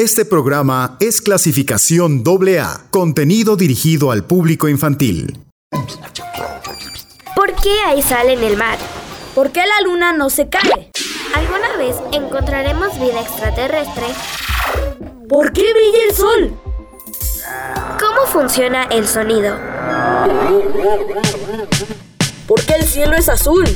[0.00, 5.44] Este programa es clasificación AA, contenido dirigido al público infantil.
[7.36, 8.78] ¿Por qué hay sal en el mar?
[9.34, 10.90] ¿Por qué la luna no se cae?
[11.34, 14.06] ¿Alguna vez encontraremos vida extraterrestre?
[15.28, 16.58] ¿Por qué brilla el sol?
[18.00, 19.54] ¿Cómo funciona el sonido?
[22.46, 23.66] ¿Por qué el cielo es azul?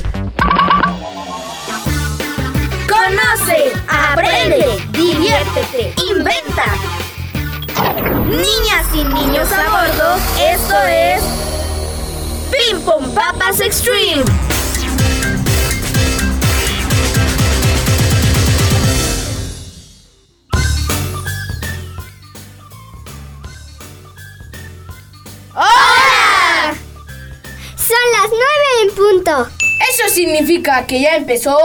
[3.05, 6.65] Conoce, aprende, diviértete, inventa.
[8.25, 11.21] Niñas y niños a bordo, esto es
[12.49, 14.23] Ping Pong Papas Extreme.
[25.53, 26.73] ¡Hola!
[27.77, 29.64] Son las nueve en punto.
[29.89, 31.57] Eso significa que ya empezó.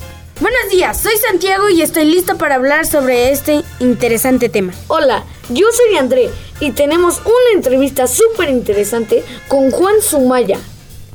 [0.40, 4.72] Buenos días, soy Santiago y estoy listo para hablar sobre este interesante tema.
[4.88, 6.30] Hola, yo soy André
[6.60, 10.58] y tenemos una entrevista súper interesante con Juan Sumaya.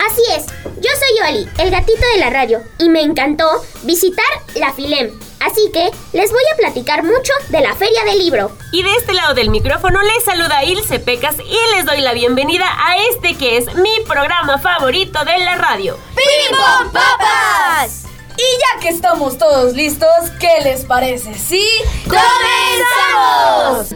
[0.09, 0.45] Así es,
[0.81, 3.49] yo soy Oli, el gatito de la radio, y me encantó
[3.83, 5.11] visitar la Filem.
[5.39, 8.51] Así que les voy a platicar mucho de la Feria del Libro.
[8.71, 12.65] Y de este lado del micrófono les saluda Ilse Pecas y les doy la bienvenida
[12.65, 15.97] a este que es mi programa favorito de la radio.
[16.15, 16.55] ¡Ping
[16.93, 18.03] Papas!
[18.37, 21.33] Y ya que estamos todos listos, ¿qué les parece?
[21.33, 21.67] ¿Sí?
[22.05, 23.95] ¡Comenzamos!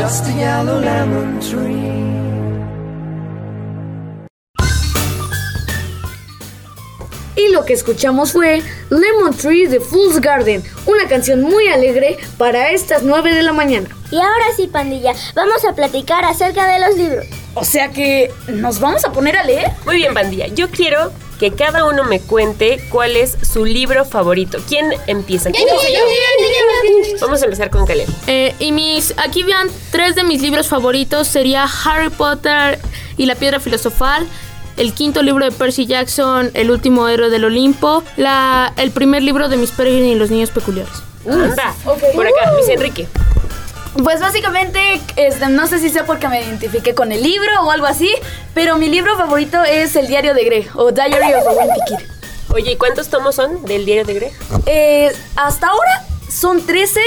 [0.00, 1.90] just a yellow lemon tree.
[7.36, 12.70] Y lo que escuchamos fue Lemon Tree de Fool's Garden, una canción muy alegre para
[12.70, 13.88] estas 9 de la mañana.
[14.10, 17.26] Y ahora sí, pandilla, vamos a platicar acerca de los libros.
[17.54, 19.70] O sea que nos vamos a poner a leer.
[19.84, 20.46] Muy bien, pandilla.
[20.48, 24.58] Yo quiero que cada uno me cuente cuál es su libro favorito.
[24.68, 25.50] ¿Quién empieza?
[25.50, 26.04] ¿Quién empieza yo?
[27.22, 28.06] Vamos a empezar con Caleb.
[28.26, 31.26] Eh, y mis, aquí vean tres de mis libros favoritos.
[31.26, 32.78] Sería Harry Potter
[33.16, 34.26] y la Piedra Filosofal.
[34.76, 38.04] El quinto libro de Percy Jackson, El último héroe del Olimpo.
[38.18, 40.92] La, el primer libro de Miss Peregrine y los niños peculiares.
[41.26, 41.74] Anda.
[42.14, 43.08] Por acá, Luis Enrique.
[44.02, 47.86] Pues básicamente, este, no sé si sea porque me identifiqué con el libro o algo
[47.86, 48.10] así,
[48.54, 52.20] pero mi libro favorito es El Diario de Grey o Diary of a Wimpy Kid.
[52.52, 54.30] Oye, ¿y cuántos tomos son del diario de Grey?
[54.66, 57.00] Eh, hasta ahora son 13.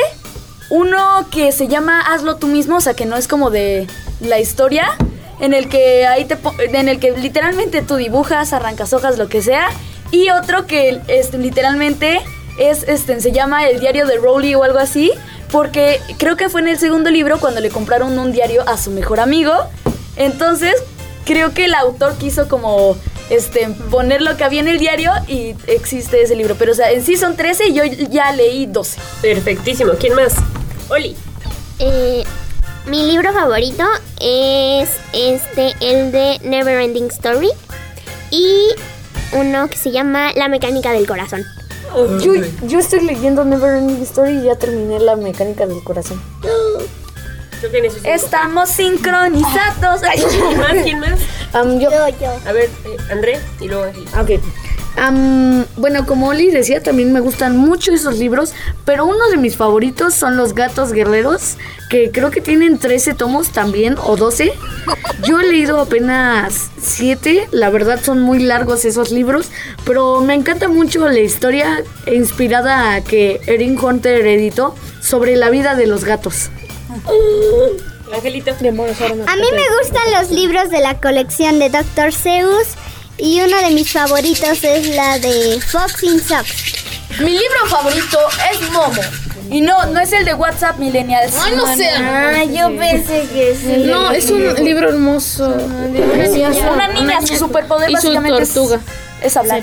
[0.70, 3.88] Uno que se llama Hazlo tú mismo, o sea que no es como de
[4.22, 4.98] la historia,
[5.40, 9.42] en el que ahí te en el que literalmente tú dibujas, arrancas hojas, lo que
[9.42, 9.68] sea,
[10.12, 12.22] y otro que este, literalmente
[12.58, 15.12] es este se llama El diario de Rowley o algo así,
[15.52, 18.92] porque creo que fue en el segundo libro cuando le compraron un diario a su
[18.92, 19.54] mejor amigo.
[20.16, 20.76] Entonces,
[21.26, 22.98] creo que el autor quiso como
[23.30, 26.92] este poner lo que había en el diario y existe ese libro, pero o sea,
[26.92, 29.00] en sí son 13 y yo ya leí 12.
[29.22, 29.94] Perfectísimo.
[30.00, 30.36] ¿Quién más?
[30.90, 31.16] Oli.
[31.80, 32.24] Eh,
[32.86, 33.84] mi libro favorito
[34.20, 37.50] es este, el de Neverending Story.
[38.30, 38.70] Y
[39.34, 41.44] uno que se llama La mecánica del corazón.
[42.20, 42.34] Yo,
[42.68, 46.22] yo estoy leyendo Neverending Story y ya terminé la mecánica del corazón.
[48.04, 50.02] Estamos sincronizados.
[50.02, 50.74] ¿Quién más?
[50.84, 51.20] ¿Quién más?
[51.54, 54.06] Am, yo, A ver, eh, André y luego Eli.
[54.14, 54.32] Ah, Ok.
[55.76, 58.54] Bueno, como Oli decía, también me gustan mucho esos libros,
[58.86, 61.58] pero uno de mis favoritos son Los Gatos Guerreros,
[61.90, 64.54] que creo que tienen 13 tomos también, o 12.
[65.24, 69.48] Yo he leído apenas 7, la verdad son muy largos esos libros,
[69.86, 75.88] pero me encanta mucho la historia inspirada que Erin Hunter editó sobre la vida de
[75.88, 76.50] los gatos.
[78.14, 78.52] Angelito.
[78.52, 82.14] A mí me gustan los libros de la colección de Dr.
[82.14, 82.76] Seuss
[83.18, 86.74] y uno de mis favoritos es la de Fox in Socks.
[87.20, 88.18] Mi libro favorito
[88.52, 89.02] es Momo.
[89.52, 91.36] Y no, no es el de WhatsApp Millennials.
[91.38, 91.90] Ay, no sé.
[91.90, 93.84] Ah, yo pensé que sí.
[93.86, 95.48] No, es un libro hermoso.
[95.54, 98.80] Una niña, su superpoder Y su básicamente tortuga.
[99.22, 99.62] es hablar.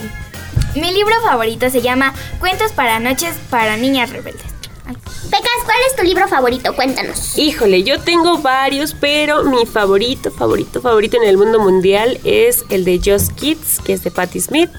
[0.76, 4.49] Mi libro favorito se llama Cuentos para noches para niñas rebeldes.
[4.94, 6.74] Pecas, ¿cuál es tu libro favorito?
[6.74, 7.38] Cuéntanos.
[7.38, 12.84] Híjole, yo tengo varios, pero mi favorito, favorito, favorito en el mundo mundial es el
[12.84, 14.70] de Just Kids, que es de Patti Smith.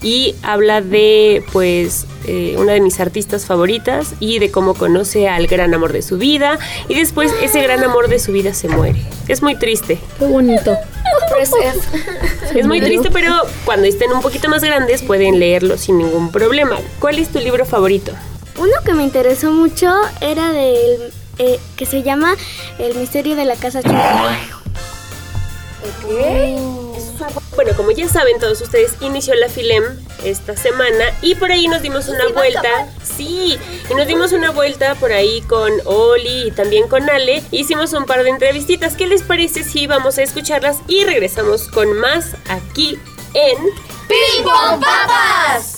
[0.00, 5.48] Y habla de, pues, eh, una de mis artistas favoritas y de cómo conoce al
[5.48, 6.58] gran amor de su vida.
[6.88, 9.02] Y después ese gran amor de su vida se muere.
[9.26, 9.98] Es muy triste.
[10.18, 10.76] Qué bonito.
[12.54, 13.32] Es muy triste, pero
[13.64, 16.78] cuando estén un poquito más grandes pueden leerlo sin ningún problema.
[16.98, 18.12] ¿Cuál es tu libro favorito?
[18.58, 22.36] Uno que me interesó mucho era del eh, que se llama
[22.78, 24.36] El misterio de la casa chica.
[27.54, 29.84] Bueno, como ya saben todos ustedes, inició la FILEM
[30.24, 32.88] esta semana y por ahí nos dimos una vuelta.
[33.02, 33.58] Sí,
[33.90, 37.42] y nos dimos una vuelta por ahí con Oli y también con Ale.
[37.50, 38.96] Hicimos un par de entrevistitas.
[38.96, 42.98] ¿Qué les parece si vamos a escucharlas y regresamos con más aquí
[43.34, 43.56] en
[44.08, 45.77] ¡Ping Pong Papas!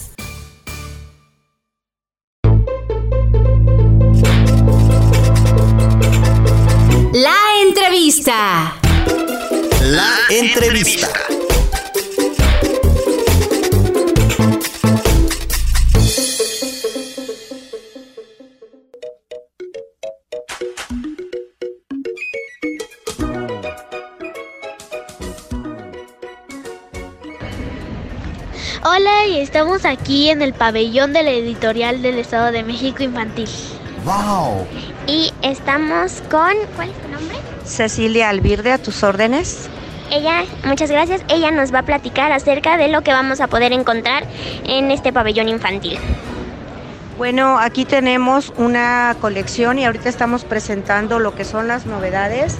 [8.30, 8.76] Entrevista.
[9.82, 11.08] La entrevista.
[28.82, 33.48] Hola y estamos aquí en el pabellón de la editorial del Estado de México Infantil.
[34.04, 34.66] ¡Wow!
[35.06, 36.54] Y estamos con...
[36.76, 37.09] ¿Cuál es tu nombre?
[37.70, 39.68] Cecilia Albirde, a tus órdenes.
[40.10, 43.72] Ella, muchas gracias, ella nos va a platicar acerca de lo que vamos a poder
[43.72, 44.24] encontrar
[44.64, 45.98] en este pabellón infantil.
[47.16, 52.56] Bueno, aquí tenemos una colección y ahorita estamos presentando lo que son las novedades.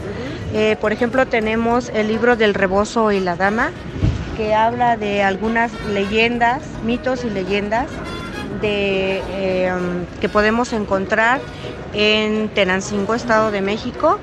[0.53, 3.71] Eh, por ejemplo, tenemos el libro del rebozo y la dama,
[4.37, 7.87] que habla de algunas leyendas, mitos y leyendas
[8.61, 9.73] de, eh,
[10.21, 11.41] que podemos encontrar
[11.95, 14.19] en Tenancingo, Estado de México.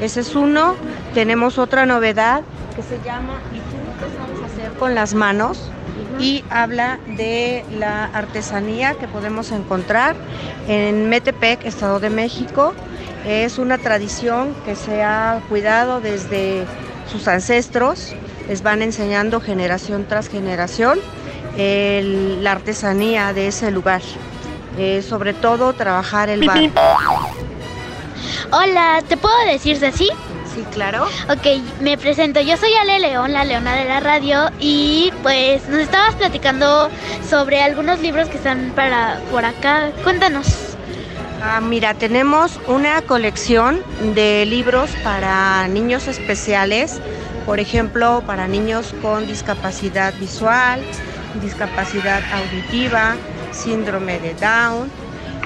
[0.00, 0.74] Ese es uno.
[1.14, 2.42] Tenemos otra novedad
[2.76, 5.70] que se llama ¿Y tú qué sabes hacer con las manos?
[6.18, 10.14] Y habla de la artesanía que podemos encontrar
[10.68, 12.74] en Metepec, Estado de México.
[13.26, 16.64] Es una tradición que se ha cuidado desde
[17.10, 18.14] sus ancestros,
[18.48, 20.98] les van enseñando generación tras generación
[21.56, 24.02] el- la artesanía de ese lugar.
[24.78, 27.29] Eh, sobre todo trabajar el barro.
[28.52, 30.08] Hola, ¿te puedo decir Ceci?
[30.52, 31.04] Sí, claro.
[31.28, 32.40] Ok, me presento.
[32.40, 36.90] Yo soy Ale León, la leona de la radio, y pues nos estabas platicando
[37.28, 39.92] sobre algunos libros que están para por acá.
[40.02, 40.48] Cuéntanos.
[41.40, 43.82] Ah, mira, tenemos una colección
[44.16, 47.00] de libros para niños especiales,
[47.46, 50.82] por ejemplo, para niños con discapacidad visual,
[51.40, 53.14] discapacidad auditiva,
[53.52, 54.90] síndrome de Down,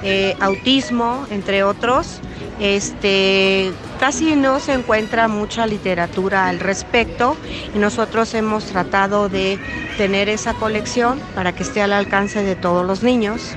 [0.03, 2.21] eh, autismo, entre otros.
[2.61, 7.37] Este, casi no se encuentra mucha literatura al respecto
[7.75, 9.59] y nosotros hemos tratado de
[9.97, 13.57] tener esa colección para que esté al alcance de todos los niños.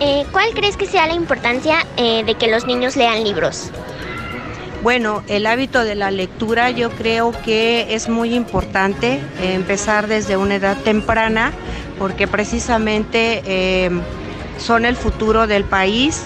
[0.00, 3.70] Eh, ¿Cuál crees que sea la importancia eh, de que los niños lean libros?
[4.82, 10.38] Bueno, el hábito de la lectura yo creo que es muy importante eh, empezar desde
[10.38, 11.52] una edad temprana
[11.98, 13.90] porque precisamente
[14.56, 16.24] son el futuro del país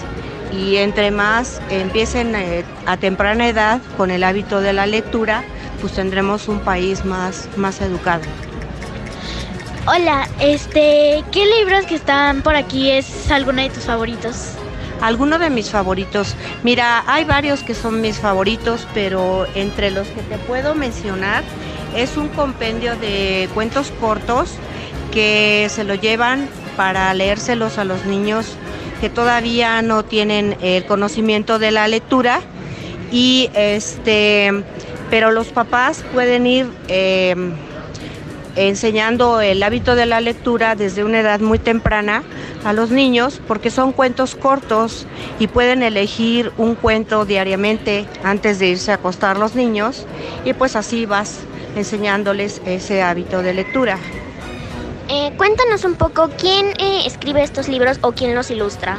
[0.55, 5.43] y entre más empiecen eh, a temprana edad con el hábito de la lectura,
[5.81, 8.23] pues tendremos un país más, más educado.
[9.87, 14.53] Hola, este, ¿qué libros que están por aquí es alguno de tus favoritos?
[15.01, 16.35] Alguno de mis favoritos.
[16.63, 21.43] Mira, hay varios que son mis favoritos, pero entre los que te puedo mencionar
[21.95, 24.55] es un compendio de cuentos cortos
[25.11, 28.57] que se lo llevan para leérselos a los niños
[29.01, 32.41] que todavía no tienen el conocimiento de la lectura
[33.11, 34.51] y este
[35.09, 37.35] pero los papás pueden ir eh,
[38.55, 42.23] enseñando el hábito de la lectura desde una edad muy temprana
[42.63, 45.05] a los niños porque son cuentos cortos
[45.39, 50.05] y pueden elegir un cuento diariamente antes de irse a acostar los niños
[50.45, 51.39] y pues así vas
[51.75, 53.99] enseñándoles ese hábito de lectura.
[55.07, 58.97] Eh, cuéntanos un poco quién eh, escribe estos libros o quién los ilustra.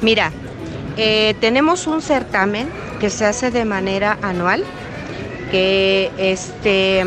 [0.00, 0.30] Mira,
[0.96, 2.68] eh, tenemos un certamen
[3.00, 4.64] que se hace de manera anual
[5.50, 7.04] que este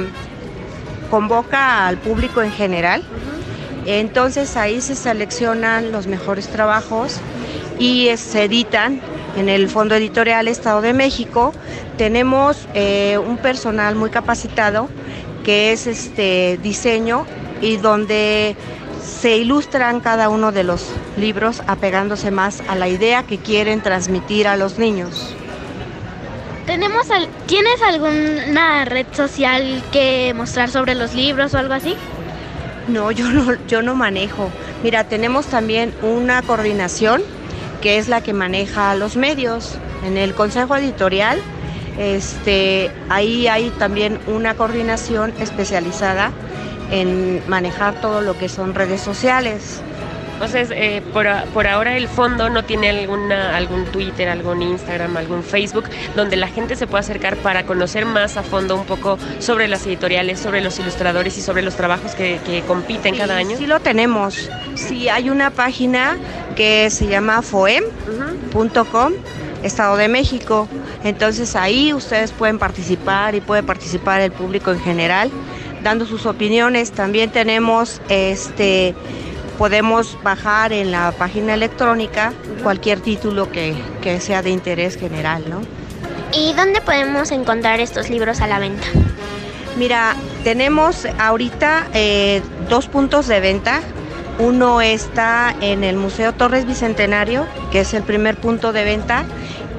[1.10, 3.04] convoca al público en general.
[3.86, 7.18] Entonces ahí se seleccionan los mejores trabajos
[7.80, 9.02] y se editan
[9.36, 11.54] en el Fondo Editorial Estado de México.
[11.98, 14.90] Tenemos eh, un personal muy capacitado
[15.44, 17.26] que es este diseño
[17.62, 18.56] y donde
[19.04, 20.88] se ilustran cada uno de los
[21.18, 25.36] libros apegándose más a la idea que quieren transmitir a los niños.
[26.66, 31.96] ¿Tenemos al- ¿Tienes alguna red social que mostrar sobre los libros o algo así?
[32.88, 34.50] No, yo no, yo no manejo.
[34.84, 37.22] Mira, tenemos también una coordinación
[37.82, 39.76] que es la que maneja los medios.
[40.06, 41.40] En el Consejo Editorial,
[42.00, 46.32] este, ahí hay también una coordinación especializada
[46.92, 49.82] en manejar todo lo que son redes sociales.
[50.34, 55.44] Entonces, eh, por, por ahora el fondo no tiene alguna, algún Twitter, algún Instagram, algún
[55.44, 55.84] Facebook,
[56.16, 59.86] donde la gente se pueda acercar para conocer más a fondo un poco sobre las
[59.86, 63.56] editoriales, sobre los ilustradores y sobre los trabajos que, que compiten cada año.
[63.56, 64.50] Sí lo tenemos.
[64.74, 66.18] Sí, hay una página
[66.56, 69.14] que se llama foem.com,
[69.62, 70.68] Estado de México.
[71.04, 75.32] Entonces ahí ustedes pueden participar y puede participar el público en general,
[75.84, 76.92] dando sus opiniones.
[76.92, 78.96] También tenemos este
[79.58, 82.34] podemos bajar en la página electrónica
[82.64, 85.62] cualquier título que, que sea de interés general, ¿no?
[86.34, 88.88] ¿Y dónde podemos encontrar estos libros a la venta?
[89.78, 93.82] Mira, tenemos ahorita eh, dos puntos de venta.
[94.40, 99.26] Uno está en el Museo Torres Bicentenario, que es el primer punto de venta,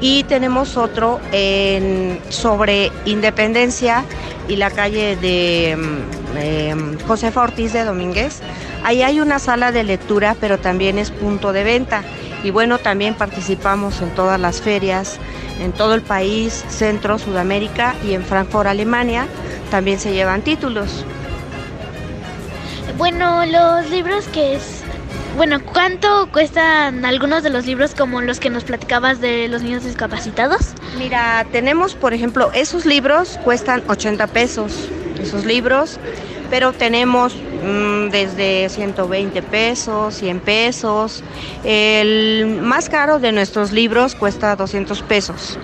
[0.02, 1.20] y tenemos otro
[2.28, 4.04] sobre Independencia
[4.48, 6.74] y la calle de mm, eh,
[7.06, 8.40] Josefa Ortiz de Domínguez.
[8.84, 12.02] Ahí hay una sala de lectura, pero también es punto de venta.
[12.42, 15.18] Y bueno, también participamos en todas las ferias,
[15.60, 19.28] en todo el país, Centro, Sudamérica y en Frankfurt, Alemania,
[19.70, 21.04] también se llevan títulos.
[22.98, 24.81] Bueno, los libros que es...
[25.36, 29.82] Bueno, ¿cuánto cuestan algunos de los libros como los que nos platicabas de los niños
[29.82, 30.74] discapacitados?
[30.98, 34.90] Mira, tenemos, por ejemplo, esos libros cuestan 80 pesos,
[35.22, 35.98] esos libros,
[36.50, 41.24] pero tenemos mm, desde 120 pesos, 100 pesos.
[41.64, 45.58] El más caro de nuestros libros cuesta 200 pesos,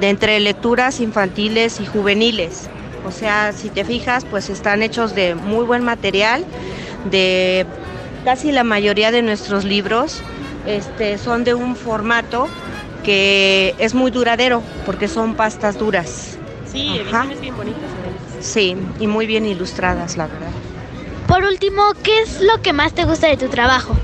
[0.00, 2.68] de entre lecturas infantiles y juveniles.
[3.06, 6.44] O sea, si te fijas, pues están hechos de muy buen material,
[7.10, 7.64] de
[8.24, 10.22] casi la mayoría de nuestros libros
[10.66, 12.48] este, son de un formato
[13.04, 16.38] que es muy duradero porque son pastas duras.
[16.66, 17.82] Sí, ediciones bien bonitas.
[17.82, 18.44] además.
[18.44, 20.50] Sí, y muy bien ilustradas, la verdad.
[21.28, 23.94] Por último, ¿qué es lo que más te gusta de tu trabajo?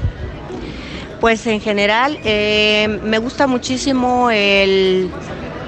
[1.21, 5.11] Pues en general eh, me gusta muchísimo el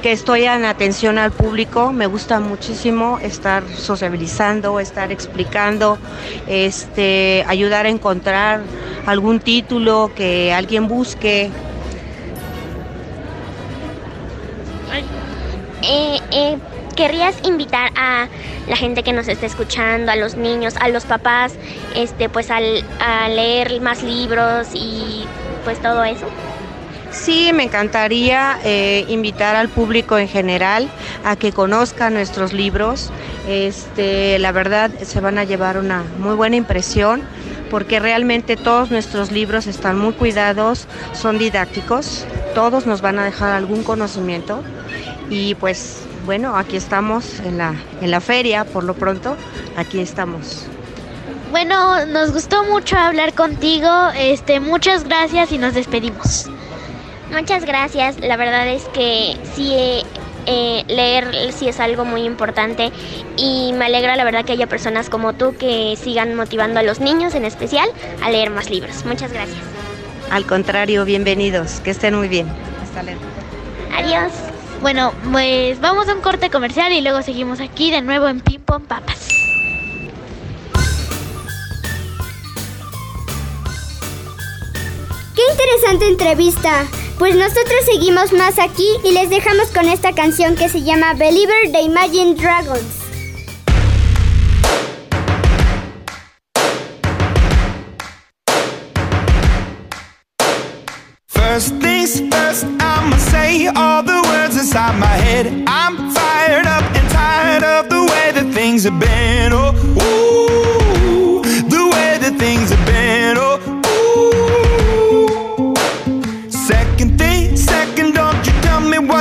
[0.02, 5.96] que estoy en atención al público, me gusta muchísimo estar sociabilizando, estar explicando,
[6.48, 8.62] este, ayudar a encontrar
[9.06, 11.50] algún título que alguien busque.
[15.84, 16.58] Eh, eh,
[16.96, 18.28] ¿Querrías invitar a
[18.68, 21.54] la gente que nos esté escuchando, a los niños, a los papás,
[21.94, 25.26] este, pues al, a leer más libros y
[25.64, 26.26] pues todo eso?
[27.12, 30.88] Sí, me encantaría eh, invitar al público en general
[31.24, 33.10] a que conozca nuestros libros.
[33.46, 37.22] Este, la verdad, se van a llevar una muy buena impresión
[37.70, 43.52] porque realmente todos nuestros libros están muy cuidados, son didácticos, todos nos van a dejar
[43.52, 44.62] algún conocimiento
[45.30, 49.36] y pues bueno, aquí estamos en la, en la feria, por lo pronto,
[49.76, 50.66] aquí estamos.
[51.50, 53.88] Bueno, nos gustó mucho hablar contigo.
[54.16, 56.48] Este, muchas gracias y nos despedimos.
[57.32, 58.20] Muchas gracias.
[58.20, 60.02] La verdad es que sí, eh,
[60.46, 62.92] eh, leer sí es algo muy importante
[63.36, 67.00] y me alegra la verdad que haya personas como tú que sigan motivando a los
[67.00, 67.88] niños en especial
[68.22, 69.04] a leer más libros.
[69.06, 69.58] Muchas gracias.
[70.30, 72.48] Al contrario, bienvenidos, que estén muy bien.
[72.82, 73.20] Hasta luego.
[73.96, 74.32] Adiós.
[74.80, 78.60] Bueno, pues vamos a un corte comercial y luego seguimos aquí de nuevo en Ping
[78.60, 79.41] Pong Papas.
[85.34, 86.86] ¡Qué interesante entrevista!
[87.18, 91.70] Pues nosotros seguimos más aquí y les dejamos con esta canción que se llama Believer
[91.70, 92.98] de Imagine Dragons.
[101.28, 105.46] First things first, I'ma say all the words inside my head.
[105.66, 109.52] I'm fired up and tired of the way that things have been.
[109.52, 110.21] Oh, ooh,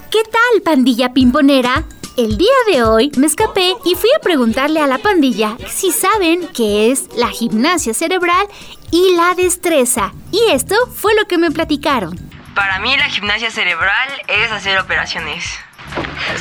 [0.09, 1.85] ¿Qué tal, pandilla pimponera?
[2.17, 6.47] El día de hoy me escapé y fui a preguntarle a la pandilla si saben
[6.47, 8.47] qué es la gimnasia cerebral
[8.89, 10.13] y la destreza.
[10.31, 12.17] Y esto fue lo que me platicaron.
[12.55, 15.45] Para mí la gimnasia cerebral es hacer operaciones.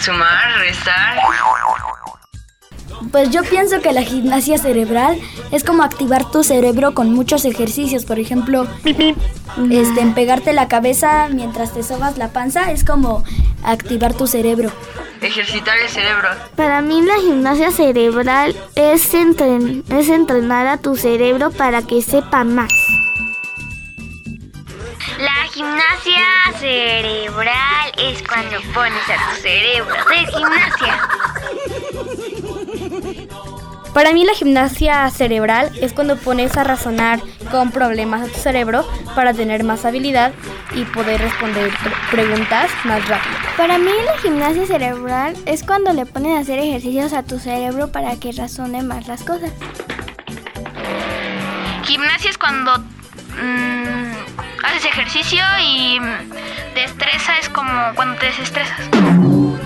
[0.00, 1.18] Sumar, restar.
[3.12, 5.18] Pues yo pienso que la gimnasia cerebral
[5.52, 8.04] es como activar tu cerebro con muchos ejercicios.
[8.04, 13.22] Por ejemplo, este, en pegarte la cabeza mientras te sobas la panza es como
[13.64, 14.70] activar tu cerebro.
[15.20, 16.28] Ejercitar el cerebro.
[16.56, 22.44] Para mí la gimnasia cerebral es, entren- es entrenar a tu cerebro para que sepa
[22.44, 22.72] más.
[25.18, 26.22] La gimnasia
[26.58, 31.08] cerebral es cuando pones a tu cerebro hacer gimnasia.
[33.96, 37.18] Para mí la gimnasia cerebral es cuando pones a razonar
[37.50, 40.34] con problemas a tu cerebro para tener más habilidad
[40.74, 41.70] y poder responder
[42.10, 43.34] preguntas más rápido.
[43.56, 47.90] Para mí la gimnasia cerebral es cuando le ponen a hacer ejercicios a tu cerebro
[47.90, 49.50] para que razone más las cosas.
[51.84, 54.12] Gimnasia es cuando mm,
[54.62, 58.90] haces ejercicio y mm, destreza es como cuando te desestresas.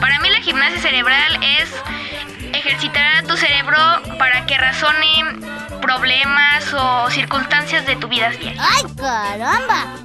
[0.00, 1.68] Para mí la gimnasia cerebral es
[2.60, 3.76] ejercitar a tu cerebro
[4.18, 5.40] para que razone
[5.80, 8.62] problemas o circunstancias de tu vida diaria.
[8.62, 9.96] ¡Ay, caramba!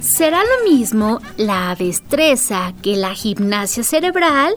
[0.00, 4.54] ¿Será lo mismo la destreza que la gimnasia cerebral?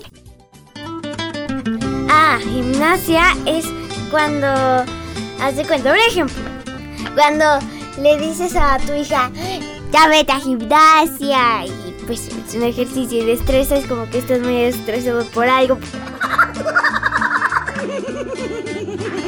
[2.09, 3.65] Ah, gimnasia es
[4.11, 4.47] cuando...
[5.41, 6.43] Haz de cuenta, un ejemplo.
[7.15, 7.45] Cuando
[7.99, 9.31] le dices a tu hija,
[9.91, 11.65] ya vete a gimnasia.
[11.65, 15.79] Y pues es un ejercicio de destreza, es como que estás muy estresado por algo.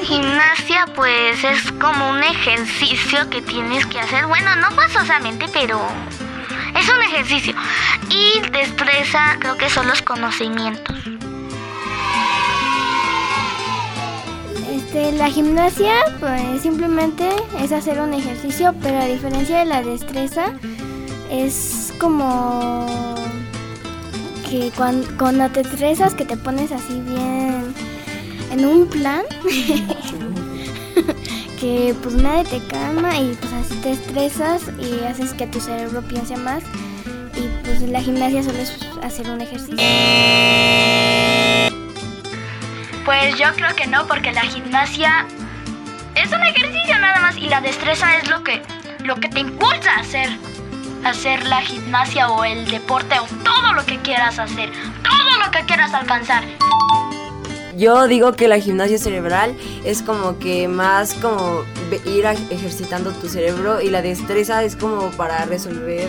[0.03, 4.27] Gimnasia pues es como un ejercicio que tienes que hacer.
[4.27, 5.79] Bueno, no forzosamente, pero
[6.79, 7.53] es un ejercicio.
[8.09, 10.95] Y destreza creo que son los conocimientos.
[14.69, 17.29] Este, la gimnasia pues simplemente
[17.59, 20.53] es hacer un ejercicio, pero a diferencia de la destreza
[21.31, 22.85] es como
[24.49, 27.73] que cuando, cuando te estresas que te pones así bien
[28.53, 29.23] en un plan
[31.59, 36.37] que pues nadie te calma y pues te estresas y haces que tu cerebro piense
[36.37, 36.61] más
[37.35, 39.77] y pues la gimnasia solo es hacer un ejercicio.
[43.05, 45.25] Pues yo creo que no, porque la gimnasia
[46.15, 48.61] es un ejercicio nada más y la destreza es lo que,
[49.03, 50.29] lo que te impulsa a hacer,
[51.03, 55.65] hacer la gimnasia o el deporte o todo lo que quieras hacer, todo lo que
[55.65, 56.43] quieras alcanzar.
[57.77, 61.63] Yo digo que la gimnasia cerebral es como que más como
[62.05, 66.07] ir ejercitando tu cerebro y la destreza es como para resolver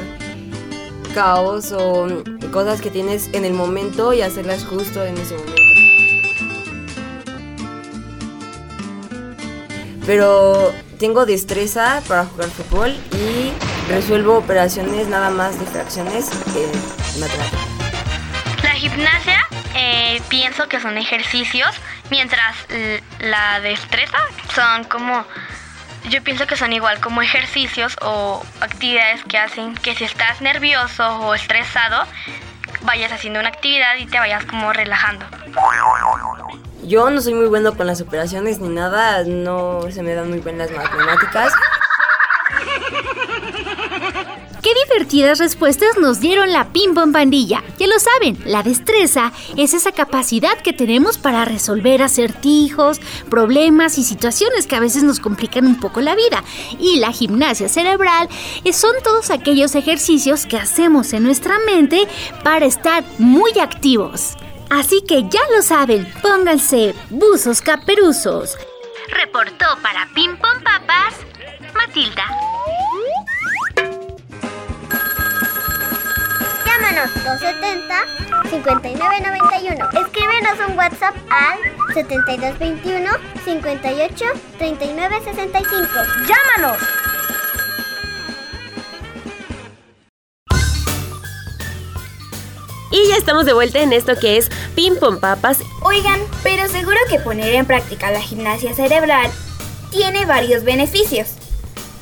[1.15, 2.07] caos o
[2.53, 5.63] cosas que tienes en el momento y hacerlas justo en ese momento.
[10.07, 13.53] Pero tengo destreza para jugar fútbol y
[13.91, 17.69] resuelvo operaciones nada más de fracciones en matemáticas.
[18.63, 19.44] La gimnasia
[19.75, 21.75] eh, pienso que son ejercicios,
[22.11, 22.57] mientras
[23.21, 24.19] la destreza
[24.55, 25.25] son como,
[26.11, 31.19] yo pienso que son igual como ejercicios o actividades que hacen que si estás nervioso
[31.21, 32.07] o estresado,
[32.83, 35.27] vayas haciendo una actividad y te vayas como relajando.
[36.83, 40.41] Yo no soy muy bueno con las operaciones ni nada, no se me dan muy
[40.41, 41.53] bien las matemáticas.
[44.63, 47.63] ¡Qué divertidas respuestas nos dieron la Ping Pandilla!
[47.79, 54.05] Ya lo saben, la destreza es esa capacidad que tenemos para resolver acertijos, problemas y
[54.05, 56.43] situaciones que a veces nos complican un poco la vida.
[56.81, 58.31] Y la gimnasia cerebral
[58.73, 62.09] son todos aquellos ejercicios que hacemos en nuestra mente
[62.43, 64.35] para estar muy activos.
[64.71, 68.57] Así que ya lo saben, pónganse buzos caperuzos.
[69.11, 71.15] Reportó para Ping Pong Papas,
[71.75, 72.25] Matilda.
[76.65, 77.11] Llámanos
[78.51, 80.07] 270-5991.
[80.07, 81.59] Escríbenos un WhatsApp al
[81.95, 83.11] 7221
[83.45, 84.25] 58
[84.59, 85.89] 39 65.
[86.27, 86.79] ¡Llámanos!
[92.91, 95.59] Y ya estamos de vuelta en esto que es Ping Pong Papas.
[95.83, 99.31] Oigan, pero seguro que poner en práctica la gimnasia cerebral
[99.91, 101.35] tiene varios beneficios.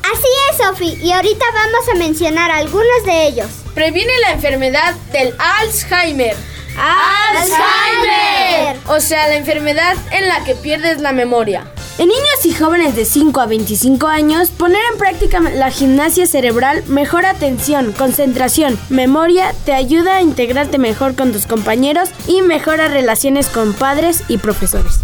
[0.03, 3.47] Así es, Sofi, y ahorita vamos a mencionar algunos de ellos.
[3.73, 6.35] Previene la enfermedad del Alzheimer.
[6.77, 8.77] ¡Alzheimer!
[8.87, 11.71] O sea, la enfermedad en la que pierdes la memoria.
[11.99, 16.83] En niños y jóvenes de 5 a 25 años, poner en práctica la gimnasia cerebral
[16.87, 23.47] mejora atención, concentración, memoria, te ayuda a integrarte mejor con tus compañeros y mejora relaciones
[23.47, 25.01] con padres y profesores.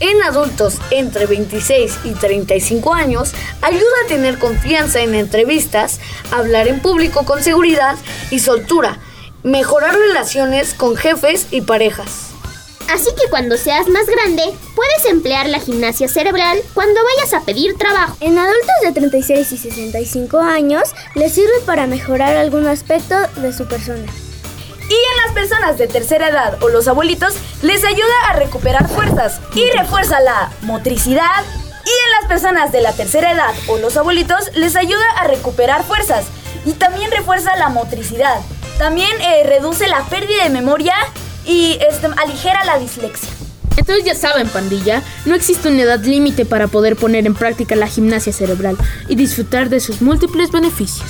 [0.00, 6.00] En adultos entre 26 y 35 años, ayuda a tener confianza en entrevistas,
[6.30, 7.96] hablar en público con seguridad
[8.30, 8.98] y soltura,
[9.42, 12.32] mejorar relaciones con jefes y parejas.
[12.92, 14.42] Así que cuando seas más grande,
[14.74, 18.16] puedes emplear la gimnasia cerebral cuando vayas a pedir trabajo.
[18.20, 23.66] En adultos de 36 y 65 años les sirve para mejorar algún aspecto de su
[23.66, 24.04] persona.
[24.88, 29.40] Y en las personas de tercera edad o los abuelitos les ayuda a recuperar fuerzas
[29.54, 31.44] y refuerza la motricidad.
[31.84, 35.84] Y en las personas de la tercera edad o los abuelitos les ayuda a recuperar
[35.84, 36.26] fuerzas
[36.64, 38.40] y también refuerza la motricidad.
[38.78, 40.94] También eh, reduce la pérdida de memoria
[41.44, 43.30] y este, aligera la dislexia.
[43.76, 47.86] Entonces ya saben, pandilla, no existe una edad límite para poder poner en práctica la
[47.86, 48.76] gimnasia cerebral
[49.08, 51.08] y disfrutar de sus múltiples beneficios.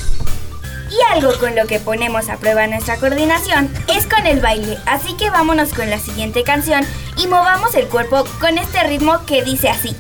[0.93, 5.15] Y algo con lo que ponemos a prueba nuestra coordinación es con el baile, así
[5.17, 6.85] que vámonos con la siguiente canción
[7.17, 9.97] y movamos el cuerpo con este ritmo que dice así.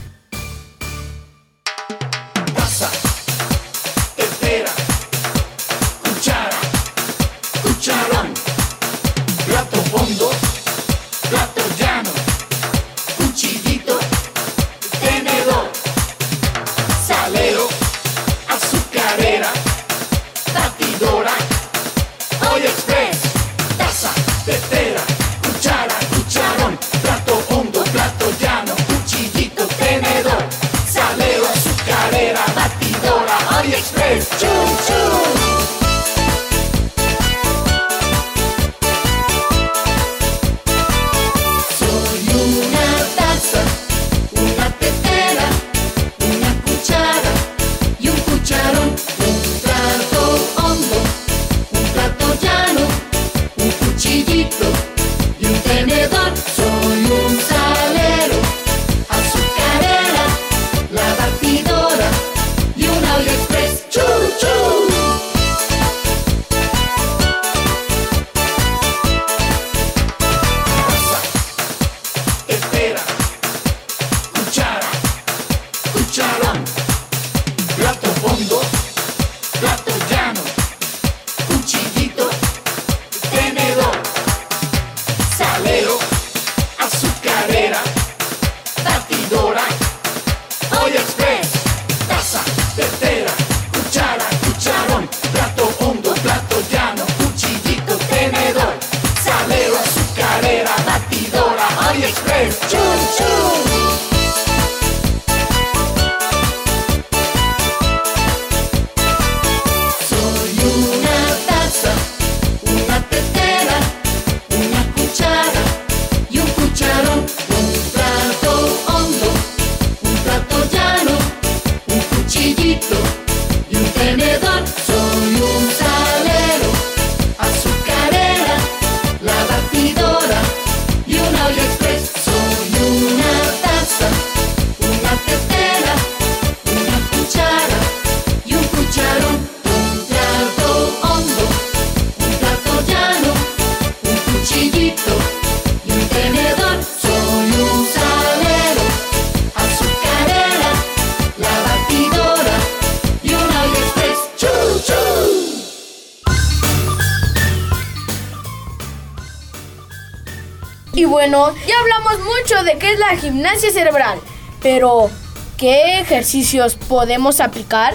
[161.03, 164.21] Y bueno, ya hablamos mucho de qué es la gimnasia cerebral,
[164.63, 165.11] pero
[165.57, 167.93] ¿qué ejercicios podemos aplicar?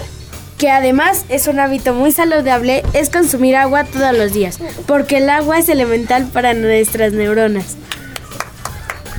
[0.58, 5.30] Que además es un hábito muy saludable es consumir agua todos los días, porque el
[5.30, 7.78] agua es elemental para nuestras neuronas.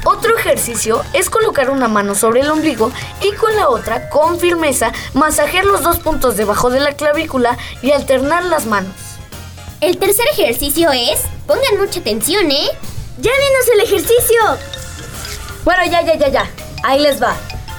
[0.05, 2.91] Otro ejercicio es colocar una mano sobre el ombligo
[3.23, 7.89] y con la otra, con firmeza, masajear los dos puntos debajo de la clavícula y
[7.89, 8.93] alternar las manos.
[9.81, 12.69] El tercer ejercicio es, pongan mucha atención, ¿eh?
[13.21, 14.39] ¡Ya dinos el ejercicio!
[15.65, 16.49] Bueno, ya, ya, ya, ya.
[16.83, 17.35] Ahí les va.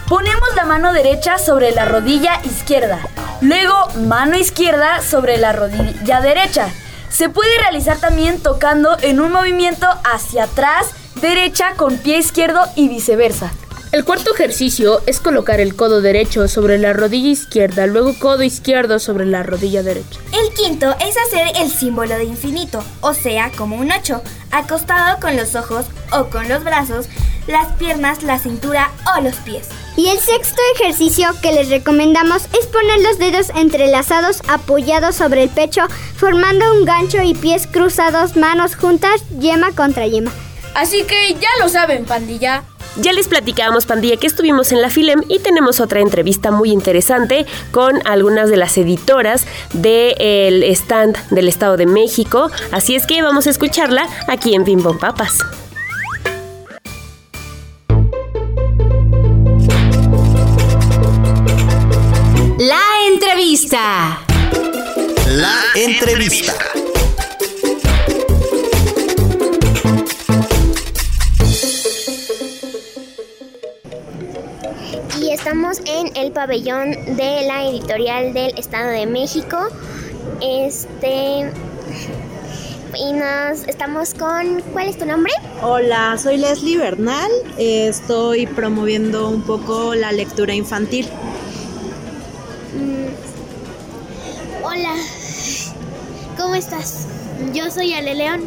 [0.07, 2.99] Ponemos la mano derecha sobre la rodilla izquierda.
[3.41, 3.75] Luego,
[4.07, 6.69] mano izquierda sobre la rodilla derecha.
[7.09, 10.91] Se puede realizar también tocando en un movimiento hacia atrás,
[11.23, 13.51] derecha con pie izquierdo y viceversa.
[13.93, 19.01] El cuarto ejercicio es colocar el codo derecho sobre la rodilla izquierda, luego codo izquierdo
[19.01, 20.21] sobre la rodilla derecha.
[20.33, 24.23] El quinto es hacer el símbolo de infinito, o sea, como un 8,
[24.53, 27.07] acostado con los ojos o con los brazos,
[27.49, 29.67] las piernas, la cintura o los pies.
[29.97, 35.49] Y el sexto ejercicio que les recomendamos es poner los dedos entrelazados apoyados sobre el
[35.49, 35.83] pecho,
[36.15, 40.31] formando un gancho y pies cruzados, manos juntas, yema contra yema.
[40.77, 42.63] Así que ya lo saben, pandilla.
[42.97, 47.47] Ya les platicábamos, pandilla, que estuvimos en la FILEM y tenemos otra entrevista muy interesante
[47.71, 52.51] con algunas de las editoras del stand del Estado de México.
[52.73, 55.39] Así es que vamos a escucharla aquí en Pom Papas.
[62.59, 64.19] La entrevista.
[65.29, 66.55] La entrevista.
[75.41, 79.57] Estamos en el pabellón de la editorial del Estado de México.
[80.43, 81.51] Este.
[82.95, 84.61] y nos estamos con...
[84.75, 85.33] ¿Cuál es tu nombre?
[85.63, 87.31] Hola, soy Leslie Bernal.
[87.57, 91.09] Estoy promoviendo un poco la lectura infantil.
[92.75, 93.07] Mm.
[94.63, 94.95] Hola,
[96.37, 97.07] ¿cómo estás?
[97.55, 98.43] Yo soy Ale León.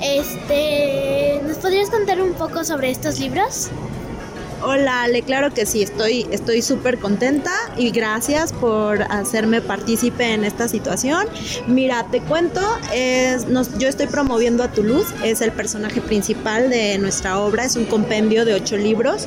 [0.00, 3.68] Este, ¿nos podrías contar un poco sobre estos libros?
[4.64, 10.44] Hola, Ale, claro que sí, estoy estoy súper contenta y gracias por hacerme partícipe en
[10.44, 11.26] esta situación.
[11.66, 12.60] Mira, te cuento,
[13.78, 18.44] yo estoy promoviendo a Toulouse, es el personaje principal de nuestra obra, es un compendio
[18.44, 19.26] de ocho libros,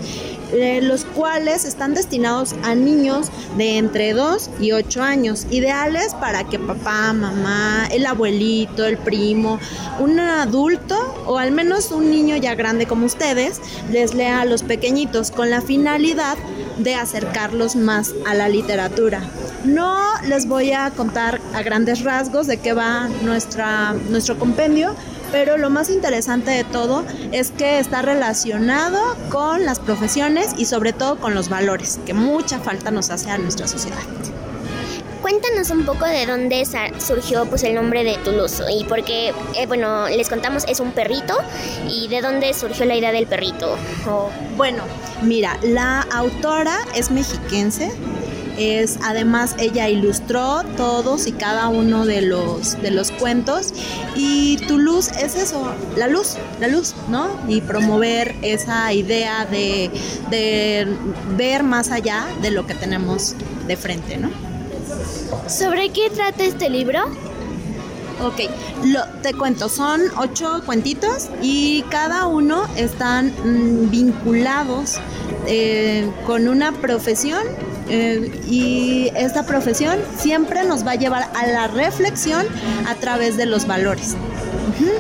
[0.54, 6.46] eh, los cuales están destinados a niños de entre 2 y 8 años, ideales para
[6.46, 9.60] que papá, mamá, el abuelito, el primo,
[10.00, 13.60] un adulto o al menos un niño ya grande como ustedes
[13.92, 16.38] les lea a los pequeñitos con la finalidad
[16.78, 19.22] de acercarlos más a la literatura.
[19.64, 19.98] No
[20.28, 24.96] les voy a contar a grandes rasgos de qué va nuestra, nuestro compendio,
[25.32, 29.00] pero lo más interesante de todo es que está relacionado
[29.30, 33.38] con las profesiones y sobre todo con los valores, que mucha falta nos hace a
[33.38, 34.04] nuestra sociedad.
[35.26, 36.64] Cuéntanos un poco de dónde
[37.00, 41.36] surgió pues el nombre de Toulouse y porque, eh, bueno, les contamos es un perrito
[41.90, 43.76] y de dónde surgió la idea del perrito.
[44.56, 44.84] Bueno,
[45.24, 47.92] mira, la autora es mexiquense.
[48.60, 53.74] Es además ella ilustró todos y cada uno de los de los cuentos
[54.16, 57.32] y tu luz es eso, la luz, la luz, ¿no?
[57.48, 59.90] Y promover esa idea de,
[60.30, 60.86] de
[61.36, 64.55] ver más allá de lo que tenemos de frente, ¿no?
[65.48, 67.00] ¿Sobre qué trata este libro?
[68.22, 68.50] Ok,
[68.86, 74.96] lo, te cuento, son ocho cuentitos y cada uno están mm, vinculados
[75.48, 77.42] eh, con una profesión
[77.90, 82.48] eh, y esta profesión siempre nos va a llevar a la reflexión
[82.88, 84.16] a través de los valores.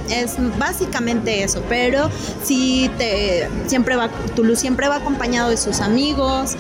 [0.09, 2.09] Es básicamente eso, pero
[2.43, 6.55] si te siempre va, Toulouse siempre va acompañado de sus amigos,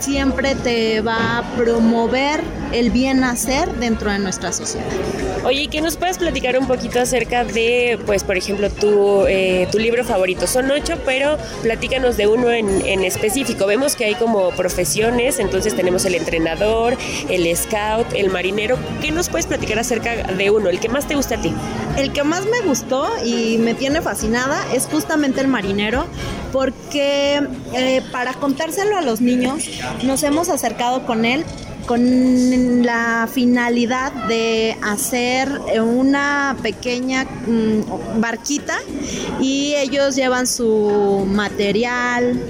[0.00, 4.86] siempre te va a promover el bien hacer dentro de nuestra sociedad.
[5.44, 9.66] Oye, ¿y que nos puedas platicar un poquito acerca de, pues, por ejemplo, tu, eh,
[9.72, 10.46] tu libro favorito?
[10.46, 13.66] Son ocho, pero platícanos de uno en, en específico.
[13.66, 16.96] Vemos que hay como profesiones, entonces tenemos el entrenador,
[17.28, 18.78] el scout, el marinero.
[19.00, 21.54] ¿Qué nos puedes platicar acerca de uno, el que más te gusta a ti?
[21.96, 26.06] El que más me gustó y me tiene fascinada es justamente el marinero,
[26.52, 27.40] porque
[27.74, 29.64] eh, para contárselo a los niños
[30.02, 31.44] nos hemos acercado con él
[31.90, 35.50] con la finalidad de hacer
[35.82, 38.78] una pequeña mm, barquita
[39.40, 42.40] y ellos llevan su material,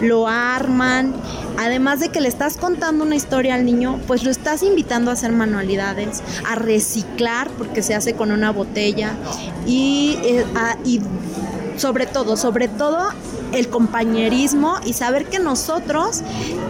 [0.00, 1.14] lo arman.
[1.56, 5.14] Además de que le estás contando una historia al niño, pues lo estás invitando a
[5.14, 9.12] hacer manualidades, a reciclar, porque se hace con una botella,
[9.64, 10.44] y, eh,
[11.78, 13.08] sobre todo, sobre todo
[13.52, 16.20] el compañerismo y saber que nosotros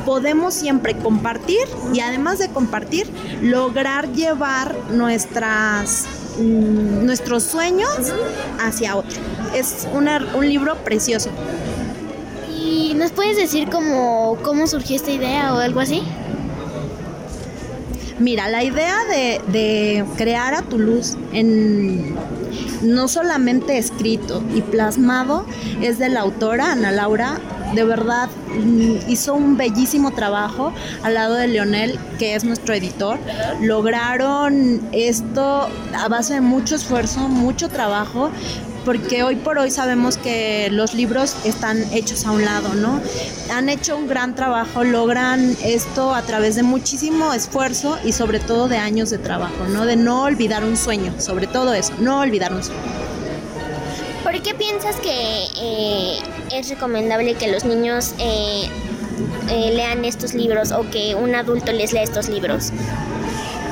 [0.07, 3.09] podemos siempre compartir y además de compartir,
[3.43, 6.07] lograr llevar nuestras
[6.39, 7.91] mm, nuestros sueños
[8.61, 9.19] hacia otro.
[9.55, 11.31] Es una- un libro precioso.
[12.63, 16.03] ¿Y nos puedes decir cómo, cómo surgió esta idea o algo así?
[18.19, 22.17] Mira, la idea de, de crear a Toulouse en
[22.83, 25.47] no solamente escrito y plasmado
[25.81, 27.39] es de la autora Ana Laura.
[27.75, 30.73] De verdad mm, hizo un bellísimo trabajo
[31.03, 33.19] al lado de Leonel, que es nuestro editor.
[33.61, 38.31] Lograron esto a base de mucho esfuerzo, mucho trabajo,
[38.89, 43.03] porque hoy por hoy sabemos que los libros están hechos a un lado, ¿no?
[43.53, 48.67] Han hecho un gran trabajo, logran esto a través de muchísimo esfuerzo y sobre todo
[48.67, 49.85] de años de trabajo, ¿no?
[49.85, 52.81] De no olvidar un sueño, sobre todo eso, no olvidar un sueño.
[54.23, 56.21] ¿Por qué piensas que eh,
[56.55, 58.71] es recomendable que los niños eh,
[59.51, 62.73] eh, lean estos libros o que un adulto les lea estos libros?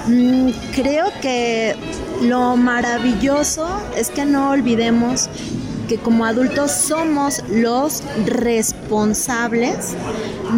[0.09, 1.75] Mm, creo que
[2.23, 5.29] lo maravilloso es que no olvidemos
[5.89, 9.95] que como adultos somos los responsables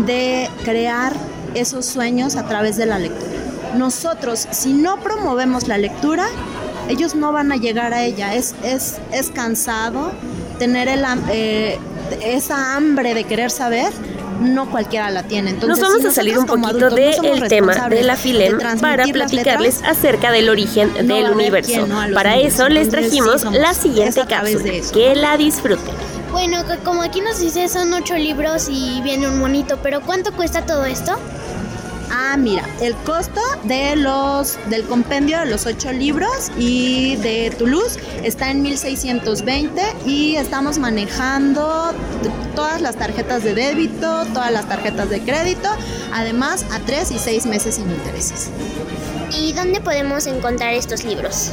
[0.07, 1.13] de crear
[1.55, 3.31] esos sueños a través de la lectura.
[3.77, 6.27] Nosotros, si no promovemos la lectura,
[6.89, 8.35] ellos no van a llegar a ella.
[8.35, 10.13] Es, es, es cansado
[10.59, 10.89] tener
[11.31, 11.79] eh,
[12.25, 13.93] esa hambre de querer saber.
[14.41, 15.51] No cualquiera la tiene.
[15.51, 18.17] Entonces, Nos vamos si a salir un poquito adultos no somos del tema de la
[18.17, 21.87] FILEM de para platicarles letras, acerca del origen no del universo.
[21.87, 22.55] no para niños.
[22.55, 24.63] eso les sí, trajimos la siguiente cápsula.
[24.63, 24.93] de eso.
[24.93, 25.95] Que la disfruten.
[26.31, 30.33] Bueno, co- como aquí nos dice, son ocho libros y viene un monito, pero ¿cuánto
[30.33, 31.17] cuesta todo esto?
[32.31, 37.99] Ah, mira, el costo de los del compendio de los ocho libros y de Toulouse
[38.23, 41.95] está en 1620 y estamos manejando
[42.55, 45.71] todas las tarjetas de débito, todas las tarjetas de crédito,
[46.13, 48.51] además a tres y seis meses sin intereses.
[49.33, 51.53] ¿Y dónde podemos encontrar estos libros?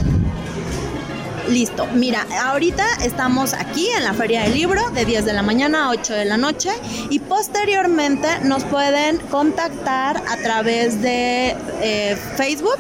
[1.50, 5.86] Listo, mira, ahorita estamos aquí en la Feria del Libro de 10 de la mañana
[5.86, 6.72] a 8 de la noche
[7.12, 12.80] y posteriormente nos pueden contactar a través de eh, Facebook.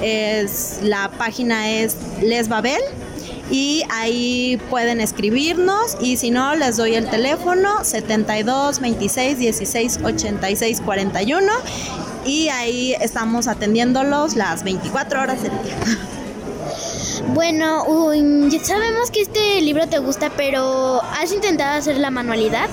[0.00, 2.80] Es, la página es Les Babel
[3.50, 10.82] y ahí pueden escribirnos y si no les doy el teléfono 72 26 16 86
[10.82, 11.52] 41
[12.24, 15.98] y ahí estamos atendiéndolos las 24 horas del día.
[17.26, 22.68] Bueno, uy, sabemos que este libro te gusta, pero ¿has intentado hacer la manualidad?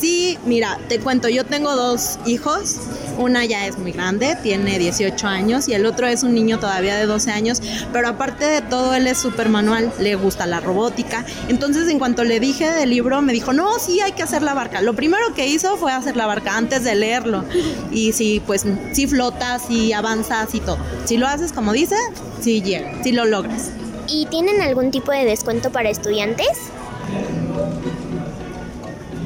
[0.00, 0.38] ¿Sí?
[0.44, 2.76] Mira, te cuento, yo tengo dos hijos.
[3.18, 6.96] Una ya es muy grande, tiene 18 años, y el otro es un niño todavía
[6.96, 7.60] de 12 años,
[7.92, 11.24] pero aparte de todo, él es súper manual, le gusta la robótica.
[11.48, 14.54] Entonces, en cuanto le dije del libro, me dijo, no, sí, hay que hacer la
[14.54, 14.82] barca.
[14.82, 17.44] Lo primero que hizo fue hacer la barca antes de leerlo.
[17.90, 20.78] Y sí, pues sí flotas, sí avanzas y todo.
[21.06, 21.96] Si lo haces como dice,
[22.40, 23.70] sí llega, sí lo logras.
[24.06, 26.48] ¿Y tienen algún tipo de descuento para estudiantes?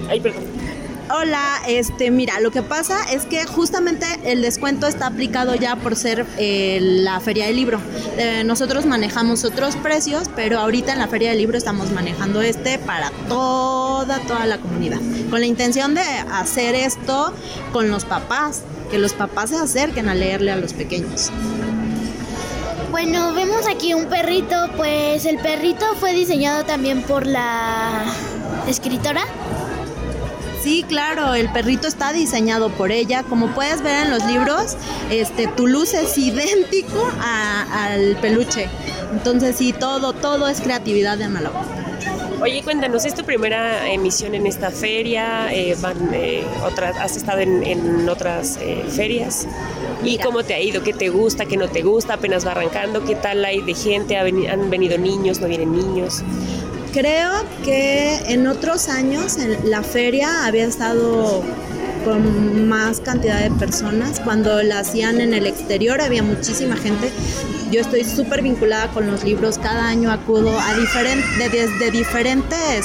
[0.08, 0.61] Ay, perdón.
[1.14, 5.94] Hola, este, mira, lo que pasa es que justamente el descuento está aplicado ya por
[5.94, 7.82] ser eh, la feria del libro.
[8.16, 12.78] Eh, nosotros manejamos otros precios, pero ahorita en la feria del libro estamos manejando este
[12.78, 15.00] para toda, toda la comunidad.
[15.28, 17.34] Con la intención de hacer esto
[17.74, 21.30] con los papás, que los papás se acerquen a leerle a los pequeños.
[22.90, 28.02] Bueno, vemos aquí un perrito, pues el perrito fue diseñado también por la
[28.66, 29.26] escritora.
[30.62, 33.24] Sí, claro, el perrito está diseñado por ella.
[33.24, 34.76] Como puedes ver en los libros,
[35.10, 38.68] este Toulouse es idéntico a- al peluche.
[39.12, 41.58] Entonces sí, todo, todo es creatividad de Malabo.
[42.40, 45.52] Oye, cuéntanos, ¿es tu primera emisión en esta feria?
[45.52, 49.46] Eh, van, eh, otras, ¿Has estado en, en otras eh, ferias?
[50.04, 50.82] ¿Y cómo te ha ido?
[50.82, 51.46] ¿Qué te gusta?
[51.46, 52.14] ¿Qué no te gusta?
[52.14, 53.04] ¿Apenas va arrancando?
[53.04, 54.16] ¿Qué tal hay de gente?
[54.16, 55.40] ¿Ha veni- ¿Han venido niños?
[55.40, 56.22] ¿No vienen niños?
[56.92, 57.32] Creo
[57.64, 61.42] que en otros años en la feria había estado
[62.04, 64.20] con más cantidad de personas.
[64.20, 67.10] Cuando la hacían en el exterior había muchísima gente.
[67.70, 69.56] Yo estoy súper vinculada con los libros.
[69.58, 72.84] Cada año acudo a diferen- de- desde diferentes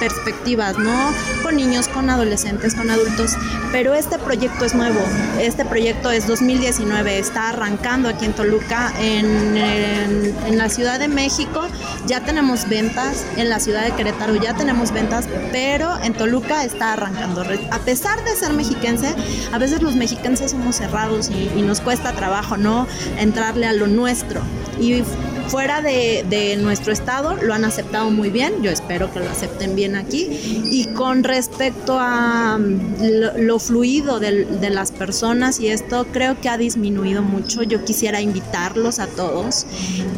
[0.00, 1.12] perspectivas, ¿no?
[1.46, 3.36] Con niños, con adolescentes, con adultos.
[3.70, 4.98] Pero este proyecto es nuevo.
[5.40, 7.20] Este proyecto es 2019.
[7.20, 8.92] Está arrancando aquí en Toluca.
[8.98, 11.68] En, en- en la Ciudad de México
[12.08, 13.24] ya tenemos ventas.
[13.36, 15.26] En la ciudad de Querétaro ya tenemos ventas.
[15.52, 17.44] Pero en Toluca está arrancando.
[17.70, 19.14] A pesar de ser mexiquense,
[19.52, 22.88] a veces los mexiquenses somos cerrados y, y nos cuesta trabajo, ¿no?
[23.18, 24.40] Entrarle a lo nuestro.
[24.80, 25.04] Y
[25.48, 29.74] fuera de, de nuestro estado lo han aceptado muy bien, yo espero que lo acepten
[29.76, 30.28] bien aquí.
[30.70, 36.48] Y con respecto a mm, lo, fluido del- de, las personas y esto, creo que
[36.48, 37.62] ha disminuido mucho.
[37.62, 39.66] Yo quisiera invitarlos a todos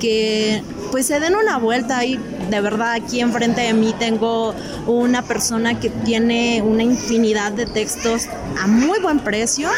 [0.01, 2.19] que pues se den una vuelta ahí.
[2.51, 4.55] De verdad, aquí enfrente de mí tengo
[4.87, 8.27] una persona que tiene una infinidad de textos
[8.61, 9.69] a muy buen precio,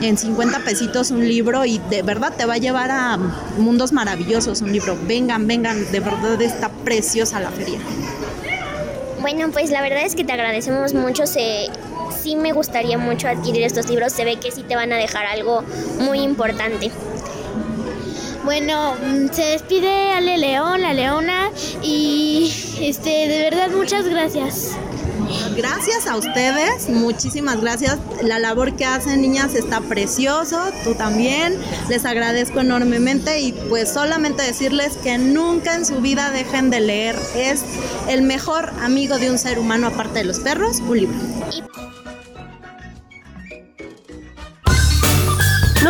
[0.00, 3.18] en 50 pesitos un libro y de verdad te va a llevar a
[3.58, 4.96] mundos maravillosos un libro.
[5.06, 7.80] Vengan, vengan, de verdad está preciosa la feria.
[9.20, 11.24] Bueno, pues la verdad es que te agradecemos mucho.
[11.26, 14.12] Sí me gustaría mucho adquirir estos libros.
[14.12, 15.62] Se ve que sí te van a dejar algo
[16.00, 16.90] muy importante.
[18.44, 21.50] Bueno, mm, se despide Ale León, la Leona,
[21.82, 24.76] y este, de verdad muchas gracias.
[25.56, 27.98] Gracias a ustedes, muchísimas gracias.
[28.22, 30.58] La labor que hacen, niñas, está precioso.
[30.84, 31.56] Tú también.
[31.88, 37.16] Les agradezco enormemente y pues solamente decirles que nunca en su vida dejen de leer.
[37.36, 37.62] Es
[38.08, 41.18] el mejor amigo de un ser humano aparte de los perros, un libro.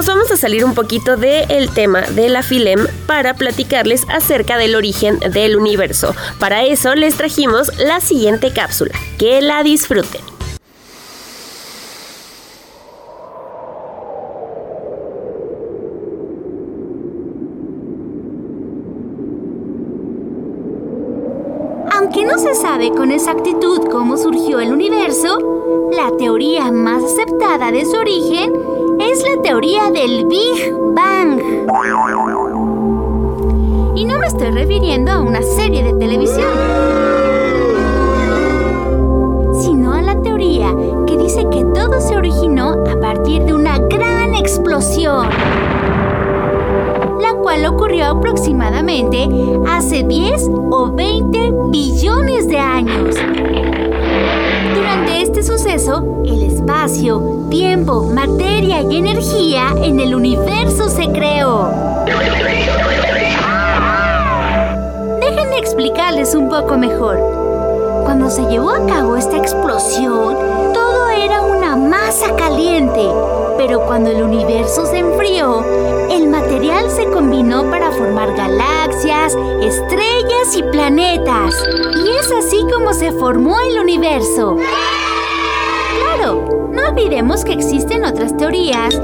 [0.00, 4.74] Nos vamos a salir un poquito del tema de la Filem para platicarles acerca del
[4.74, 6.14] origen del universo.
[6.38, 8.94] Para eso les trajimos la siguiente cápsula.
[9.18, 10.22] Que la disfruten.
[21.92, 22.54] Aunque no se
[22.88, 25.38] con exactitud cómo surgió el universo,
[25.92, 28.54] la teoría más aceptada de su origen
[28.98, 31.40] es la teoría del Big Bang.
[33.94, 36.48] Y no me estoy refiriendo a una serie de televisión,
[39.60, 40.74] sino a la teoría
[41.06, 45.28] que dice que todo se originó a partir de una gran explosión,
[47.20, 49.28] la cual ocurrió aproximadamente
[49.68, 53.16] hace 10 o 20 billones de años.
[54.74, 61.70] Durante este suceso, el espacio, tiempo, materia y energía en el universo se creó.
[65.20, 67.18] Déjenme explicarles un poco mejor.
[68.04, 70.36] Cuando se llevó a cabo esta explosión,
[72.10, 73.08] masa caliente.
[73.56, 75.64] Pero cuando el universo se enfrió,
[76.10, 81.54] el material se combinó para formar galaxias, estrellas y planetas.
[82.04, 84.56] Y es así como se formó el universo.
[86.00, 89.00] Claro, no olvidemos que existen otras teorías,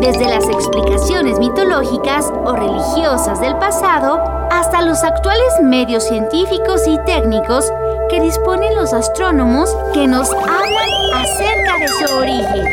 [0.00, 4.20] desde las explicaciones mitológicas o religiosas del pasado
[4.50, 7.72] hasta los actuales medios científicos y técnicos
[8.10, 10.97] que disponen los astrónomos que nos hablan
[11.28, 12.64] acerca de su origen.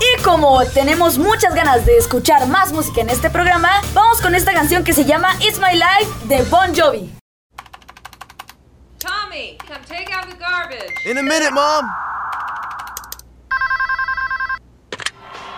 [0.00, 4.52] Y como tenemos muchas ganas de escuchar más música en este programa, vamos con esta
[4.52, 7.12] canción que se llama It's My Life de Bon Jovi.
[8.98, 11.06] Tommy, come take out the garbage.
[11.06, 12.09] In a minute, Mom.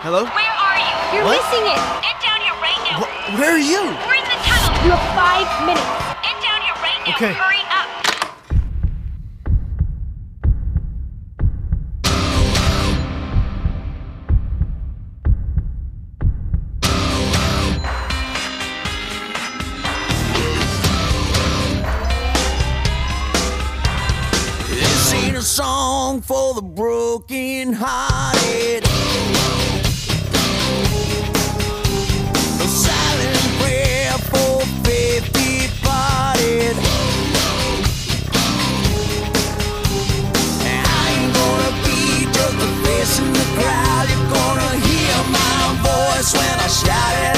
[0.02, 0.24] Hello?
[0.24, 0.94] Where are you?
[1.14, 1.38] You're What?
[1.38, 1.80] missing it.
[2.02, 2.98] Get down here right now.
[3.06, 3.82] Wh- where are you?
[4.02, 4.74] We're in the tunnel.
[4.82, 5.86] You have five minutes.
[6.26, 7.14] Get down here right now.
[7.14, 7.32] Okay.
[7.38, 7.88] Hurry up.
[24.68, 28.41] This ain't a song for the broken hearted.
[46.84, 47.31] Shout it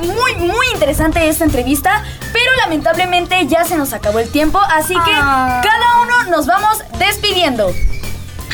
[0.00, 5.12] muy, muy interesante esta entrevista, pero lamentablemente ya se nos acabó el tiempo, así que
[5.14, 5.60] Ah.
[5.62, 7.72] cada uno nos vamos despidiendo.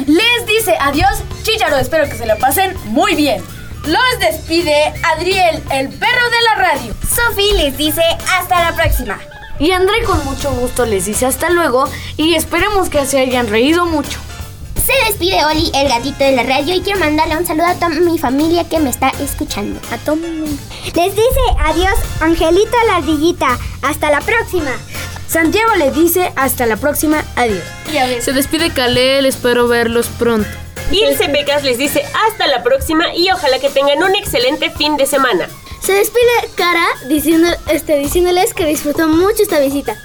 [0.06, 3.42] Les dice adiós, Chicharo, espero que se la pasen muy bien.
[3.84, 6.94] Los despide Adriel, el perro de la radio.
[7.08, 8.02] Sofi les dice
[8.36, 9.18] hasta la próxima.
[9.58, 11.88] Y André con mucho gusto les dice hasta luego
[12.18, 14.18] y esperemos que se hayan reído mucho.
[15.06, 17.90] Se despide Oli, el gatito de la radio, y quiero mandarle un saludo a toda
[17.90, 19.78] mi familia que me está escuchando.
[19.92, 23.56] A todo Les dice adiós Angelito la ardillita.
[23.82, 24.72] Hasta la próxima.
[25.28, 27.62] Santiago le dice hasta la próxima, adiós.
[28.20, 30.48] Se despide Kalel, espero verlos pronto.
[30.90, 35.06] Ilse Becas les dice hasta la próxima y ojalá que tengan un excelente fin de
[35.06, 35.48] semana.
[35.82, 39.96] Se despide Cara diciendo, este, diciéndoles que disfrutó mucho esta visita.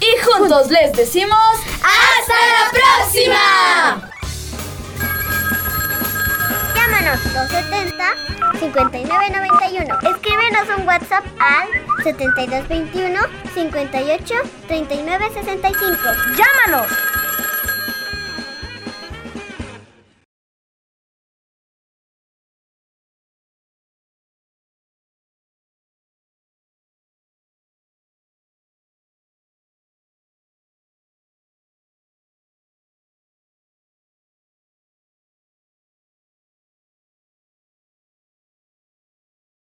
[0.00, 1.38] Y juntos les decimos
[1.84, 4.13] ¡Hasta la próxima!
[7.04, 7.20] Llámanos
[8.60, 10.16] 270-5991.
[10.16, 11.68] Escríbenos un WhatsApp al
[12.02, 13.20] 7221
[13.52, 14.34] 58
[14.66, 15.98] 39 65.
[16.34, 16.88] ¡Llámanos!